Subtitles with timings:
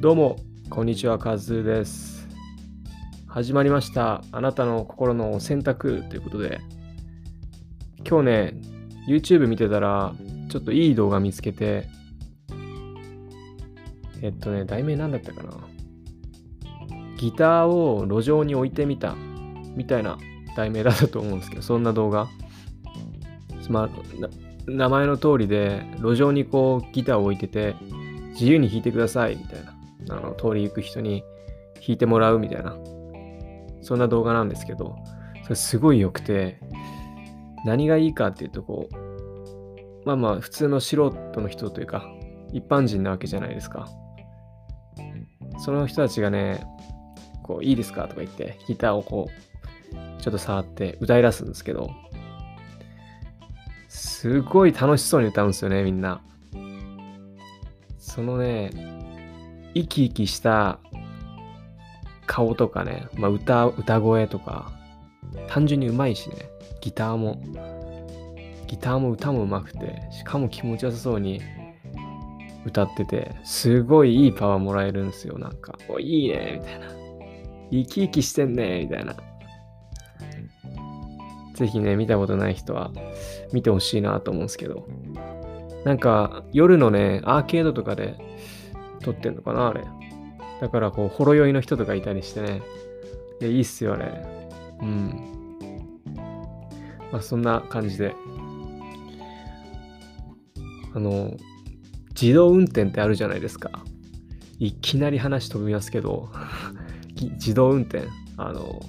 [0.00, 0.36] どうも、
[0.70, 2.28] こんにちは、カズです。
[3.26, 4.22] 始まりました。
[4.30, 6.60] あなたの心の選択ということで、
[8.08, 8.54] 今日ね、
[9.08, 10.14] YouTube 見てたら、
[10.50, 11.88] ちょっといい動画見つけて、
[14.22, 15.50] えっとね、題名なんだったかな。
[17.16, 19.16] ギターを路上に置いてみた、
[19.74, 20.16] みたいな
[20.56, 22.28] 題名だったと思うんですけど、そんな動画。
[23.68, 27.74] まあ、名前の通りで、路上にこうギターを置いてて、
[28.34, 29.74] 自由に弾いてくださいみたいな。
[30.10, 31.24] あの通り行く人に
[31.74, 32.76] 弾いてもらうみたいな。
[33.80, 34.96] そんな動画なんですけど、
[35.44, 36.60] それすごい良くて、
[37.64, 42.10] 何がいいかっていうと、こう、まあまあ、普通の素人の人というか、
[42.52, 43.88] 一般人なわけじゃないですか。
[45.58, 46.64] その人たちがね、
[47.42, 51.90] こう、いいですかとか言って、ギターをこう、ちょっと触って歌い出すんですけど、
[53.88, 56.20] すごい楽しそうに歌うんですよね、みんな。
[57.98, 58.70] そのね、
[59.74, 60.78] 生き生きした
[62.26, 64.72] 顔とかね、まあ、歌、歌声とか、
[65.48, 67.42] 単純にうまいしね、ギターも、
[68.66, 71.40] ギターも歌もうまくて、しかも気持ちよさそうに
[72.66, 75.78] 歌ってて、すごいいいパワーもらえるんですよ、なんか。
[75.88, 76.86] お、いいね、みたいな。
[77.70, 79.16] 生き生きしてんね、みたいな。
[81.54, 82.92] ぜひね、見たことない人は
[83.52, 84.86] 見てほしいなと思うんですけど。
[85.84, 88.16] なんか、夜のね、アーケードとかで
[89.02, 89.84] 撮ってんのかな、あれ。
[90.60, 92.62] だから、こう、ほろ酔いの人とかいたりしてね。
[93.40, 94.26] いや、いいっすよ、あれ。
[94.80, 95.38] うん。
[97.12, 98.14] まあ、そんな感じで。
[100.94, 101.36] あの、
[102.20, 103.70] 自動運転ってあるじゃないですか。
[104.58, 106.30] いきなり話飛びますけど、
[107.14, 108.08] 自動運転。
[108.36, 108.80] あの、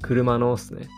[0.00, 0.88] 車のっすね。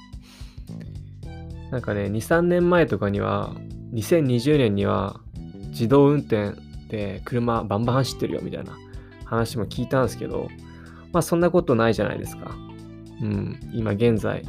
[1.71, 3.55] なんかね、2、3年前とかには、
[3.93, 5.21] 2020年には、
[5.69, 6.53] 自動運転
[6.89, 8.77] で車バンバン走ってるよみたいな
[9.25, 10.49] 話も聞いたんですけど、
[11.13, 12.55] まあそんなことないじゃないですか。
[13.23, 14.43] うん、今現在。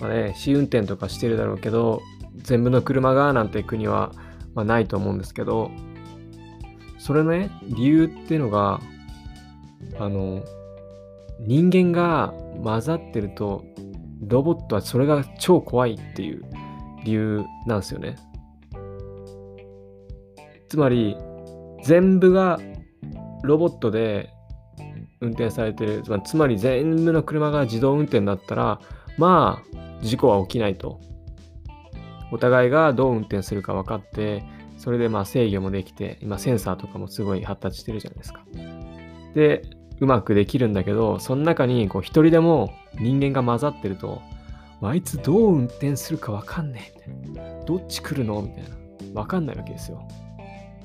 [0.00, 2.00] まあね、試運転とかしてるだろうけど、
[2.36, 4.12] 全部の車がなんて国は、
[4.54, 5.70] まあ、ないと思うんですけど、
[6.98, 8.80] それのね、理由っていうのが、
[9.98, 10.42] あの、
[11.40, 13.64] 人間が混ざってると、
[14.26, 16.42] ロボットはそれが超怖いっていう
[17.04, 18.16] 理由なんですよね。
[20.70, 21.16] つまり、
[21.82, 22.60] 全部が
[23.42, 24.30] ロボットで
[25.20, 28.80] 運転されてる、つまり全部の車が自動運転だったら、
[29.18, 31.00] まあ、事故は起きないと。
[32.30, 34.44] お互いがどう運転するか分かって、
[34.78, 38.44] それでまあ制御もできて、今センサーとかもすごい発達してるじゃないですか。
[39.34, 39.62] で、
[39.98, 44.22] うまくできるんだけど、その中にこう一人でも人間が混ざってると、
[44.80, 47.64] あいつどう運転するか分かんねえみたい。
[47.66, 48.40] どっち来るの？
[48.40, 48.70] みたいな。
[49.12, 50.06] 分かんないわけですよ。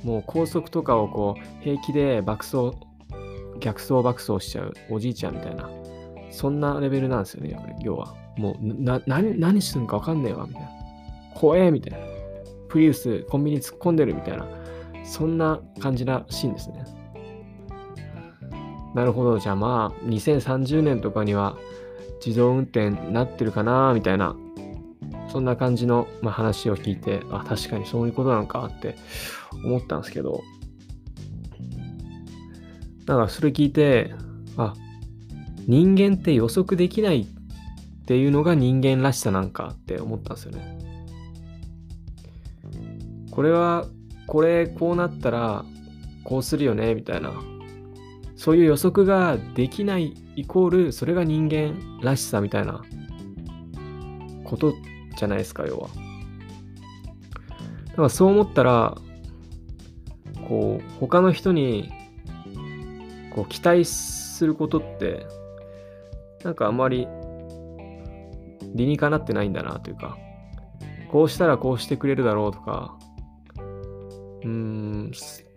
[0.06, 2.78] もう高速とかをこう平気で爆走、
[3.60, 5.68] 逆走爆走しちゃうおじいちゃんみたいな。
[6.30, 8.14] そんなレベルなんですよね、要は。
[8.38, 10.70] もうな、何、何するのか分かんねえわ、みたいな。
[11.34, 12.06] 怖え、みたいな。
[12.70, 14.48] プリウス、コンビニ突っ込んでるみたいな。
[15.04, 16.84] そんな感じらしいんですね。
[18.94, 19.40] なるほど。
[19.40, 21.58] じゃあまあ、2030年とかには
[22.24, 24.36] 自動運転になってるかな、みたいな。
[25.36, 28.96] そんな感じの、まあ、話を聞いて、あ、確かにそういうことなのかって
[29.66, 30.46] 思ったんですけど、
[33.06, 34.14] なんかそれ聞いて、
[34.56, 34.74] あ、
[35.68, 40.80] 人間って予測できないっていうのが人間らしさなんかって思ったんですよね。
[43.30, 43.86] これは、
[44.28, 45.66] これこうなったら
[46.24, 47.34] こうするよねみたいな。
[48.38, 52.86] そういう予測ができないイコールそれが人間らしさみたいな
[54.46, 54.74] こと
[55.16, 55.90] じゃないですか、要は。
[57.88, 58.98] だからそう思ったら、
[60.48, 61.92] こう、他の人に
[63.34, 65.26] こう期待することって、
[66.44, 67.08] なんかあんまり
[68.76, 70.18] 理にかなってないんだなというか、
[71.12, 72.98] こうしたらこうしてくれるだろうとか、
[74.44, 75.12] うーん、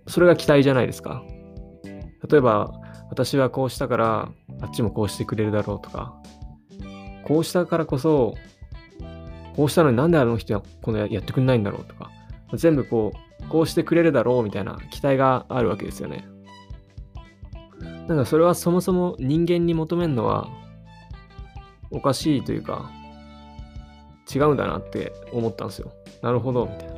[0.07, 1.23] それが期待じゃないですか。
[2.31, 2.73] 例えば、
[3.11, 4.29] 私はこうしたから、
[4.61, 6.21] あっちもこうしてくれるだろうとか、
[7.25, 8.35] こうしたからこそ、
[9.59, 12.13] こうしたのになんであの人はこのやってくれないんだろうとか、
[12.55, 13.13] 全部こ
[13.43, 16.29] う、こうしてくれるだろうみたいな期待があるわけですよね。
[18.07, 20.49] なんかそれはそもそも人間に求めるのは
[21.91, 22.89] おかしいというか
[24.33, 25.91] 違うんだなって思ったんですよ。
[26.23, 26.89] なるほど、みたい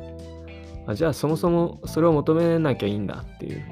[0.85, 0.91] な。
[0.91, 3.63] あじゃあそもそもそれを求めなきゃいいんだっていう。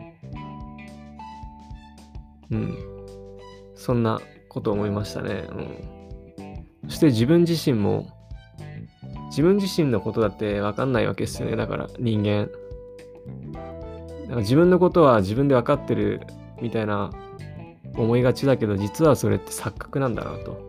[2.50, 2.77] うん。
[3.75, 5.47] そんなこと思いましたね。
[5.47, 6.89] うん。
[6.89, 8.19] そして自分自身も
[9.29, 11.55] 自分自身のことだって分かんないわけですよね。
[11.55, 12.49] だから人間。
[14.23, 16.21] だから自分のことは自分で分かってる
[16.61, 17.11] みたいな
[17.95, 20.67] 思いがちだけど、実はそれって錯覚なんだなと。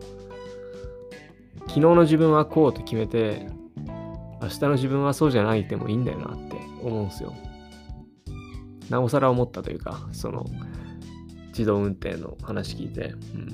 [1.61, 3.47] 昨日の自分はこうと決めて、
[4.41, 7.33] 明日の自分はそうじゃないでもいいんだよなって思うんすよ。
[8.89, 10.45] なおさら思ったというか、その、
[11.49, 13.47] 自動運転の話聞いて、うん、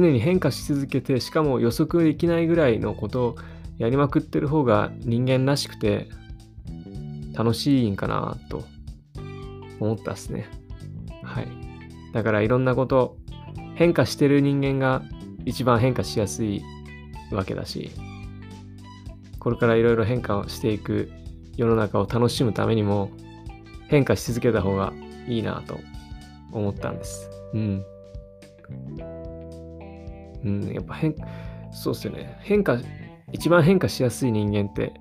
[0.00, 3.36] 常に変化し続けてしかも予測できないぐらいのことを
[3.78, 6.08] やりまくってる方が人間らしくて
[7.34, 8.64] 楽しいんかなと
[9.80, 10.48] 思ったっすね
[11.22, 11.48] はい
[12.12, 13.16] だからいろんなこと
[13.74, 15.02] 変化してる人間が
[15.44, 16.62] 一番変化しやすい
[17.30, 17.90] わけだし
[19.38, 21.10] これからいろいろ変化をしていく
[21.56, 23.10] 世の中を楽しむためにも
[23.88, 24.92] 変化し続けた方が
[25.26, 25.78] いいなと
[26.52, 27.30] 思ったんです。
[27.52, 27.84] うん。
[30.44, 31.14] うん、やっぱ変、
[31.70, 32.38] そうっすよね。
[32.40, 32.78] 変化、
[33.32, 34.94] 一番変化しやすい人間って、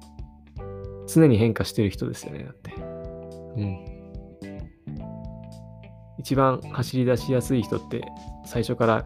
[1.08, 2.74] 常に変化してる人ですよね、だって。
[2.76, 3.98] うん。
[6.18, 8.04] 一番走り出しやすい人って、
[8.46, 9.06] 最初から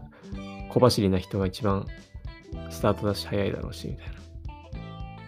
[0.70, 1.86] 小走りな人が一番
[2.70, 4.12] スタートダッシュ早いだろうし、みたいな。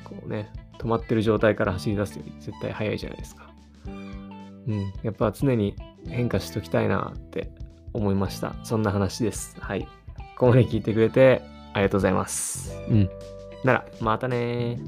[0.04, 3.54] こうね、止まってる状態から走り出すより絶対早いじゃないですか。
[3.86, 5.76] うん、やっぱ常に
[6.08, 7.50] 変化しときたいなって
[7.92, 8.54] 思いました。
[8.64, 9.56] そんな話です。
[9.60, 9.86] はい。
[10.36, 11.42] ここまで聞いてくれて
[11.72, 12.72] ありがとうございます。
[12.88, 13.10] うん。
[13.64, 14.78] なら、またね